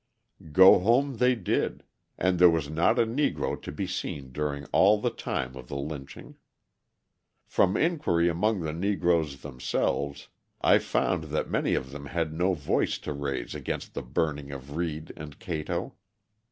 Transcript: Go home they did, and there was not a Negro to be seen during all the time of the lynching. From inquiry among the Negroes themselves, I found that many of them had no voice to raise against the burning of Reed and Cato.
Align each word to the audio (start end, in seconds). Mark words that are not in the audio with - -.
Go 0.51 0.79
home 0.79 1.17
they 1.17 1.35
did, 1.35 1.83
and 2.17 2.39
there 2.39 2.49
was 2.49 2.71
not 2.71 2.97
a 2.97 3.05
Negro 3.05 3.61
to 3.61 3.71
be 3.71 3.85
seen 3.85 4.31
during 4.31 4.65
all 4.71 4.99
the 4.99 5.11
time 5.11 5.55
of 5.55 5.67
the 5.67 5.77
lynching. 5.77 6.37
From 7.45 7.77
inquiry 7.77 8.27
among 8.27 8.61
the 8.61 8.73
Negroes 8.73 9.41
themselves, 9.43 10.29
I 10.59 10.79
found 10.79 11.25
that 11.25 11.51
many 11.51 11.75
of 11.75 11.91
them 11.91 12.07
had 12.07 12.33
no 12.33 12.55
voice 12.55 12.97
to 12.97 13.13
raise 13.13 13.53
against 13.53 13.93
the 13.93 14.01
burning 14.01 14.51
of 14.51 14.75
Reed 14.75 15.13
and 15.15 15.37
Cato. 15.37 15.93